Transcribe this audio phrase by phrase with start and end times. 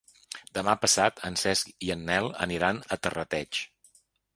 [0.57, 3.67] Demà passat en Cesc i en Nel aniran a Terrateig.